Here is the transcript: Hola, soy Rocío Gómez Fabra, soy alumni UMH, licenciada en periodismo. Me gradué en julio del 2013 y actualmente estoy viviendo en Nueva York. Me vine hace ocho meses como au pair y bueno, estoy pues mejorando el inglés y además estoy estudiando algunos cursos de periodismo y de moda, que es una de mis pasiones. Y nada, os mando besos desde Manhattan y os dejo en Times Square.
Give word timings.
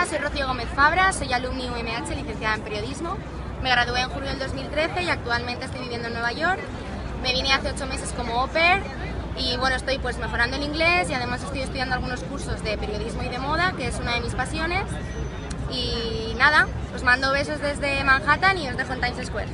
Hola, 0.00 0.08
soy 0.08 0.18
Rocío 0.18 0.46
Gómez 0.46 0.68
Fabra, 0.74 1.12
soy 1.12 1.30
alumni 1.30 1.68
UMH, 1.68 2.16
licenciada 2.16 2.54
en 2.54 2.62
periodismo. 2.62 3.18
Me 3.62 3.68
gradué 3.68 4.00
en 4.00 4.08
julio 4.08 4.30
del 4.30 4.38
2013 4.38 5.02
y 5.02 5.10
actualmente 5.10 5.66
estoy 5.66 5.82
viviendo 5.82 6.08
en 6.08 6.14
Nueva 6.14 6.32
York. 6.32 6.58
Me 7.22 7.34
vine 7.34 7.52
hace 7.52 7.68
ocho 7.68 7.84
meses 7.84 8.10
como 8.16 8.40
au 8.40 8.48
pair 8.48 8.82
y 9.36 9.58
bueno, 9.58 9.76
estoy 9.76 9.98
pues 9.98 10.16
mejorando 10.16 10.56
el 10.56 10.62
inglés 10.62 11.10
y 11.10 11.12
además 11.12 11.42
estoy 11.42 11.60
estudiando 11.60 11.96
algunos 11.96 12.22
cursos 12.22 12.64
de 12.64 12.78
periodismo 12.78 13.24
y 13.24 13.28
de 13.28 13.40
moda, 13.40 13.74
que 13.76 13.88
es 13.88 13.98
una 13.98 14.14
de 14.14 14.22
mis 14.22 14.34
pasiones. 14.34 14.84
Y 15.70 16.34
nada, 16.38 16.66
os 16.94 17.02
mando 17.02 17.30
besos 17.32 17.60
desde 17.60 18.02
Manhattan 18.02 18.56
y 18.56 18.70
os 18.70 18.78
dejo 18.78 18.94
en 18.94 19.00
Times 19.02 19.26
Square. 19.26 19.48